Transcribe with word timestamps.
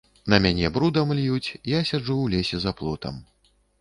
На 0.33 0.37
мяне 0.45 0.69
брудам 0.77 1.11
льюць, 1.19 1.49
я 1.73 1.81
сяджу 1.91 2.15
ў 2.15 2.35
лесе 2.37 2.63
за 2.65 2.75
плотам. 2.81 3.21